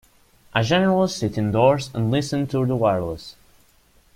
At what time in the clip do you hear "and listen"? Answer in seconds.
1.93-2.47